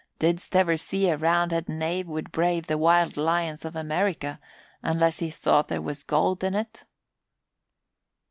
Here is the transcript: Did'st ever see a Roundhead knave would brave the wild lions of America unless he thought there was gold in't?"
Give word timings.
Did'st 0.17 0.55
ever 0.55 0.77
see 0.77 1.09
a 1.09 1.15
Roundhead 1.15 1.69
knave 1.69 2.07
would 2.07 2.31
brave 2.31 2.65
the 2.65 2.79
wild 2.79 3.17
lions 3.17 3.63
of 3.63 3.75
America 3.75 4.39
unless 4.81 5.19
he 5.19 5.29
thought 5.29 5.67
there 5.67 5.79
was 5.79 6.01
gold 6.03 6.43
in't?" 6.43 6.85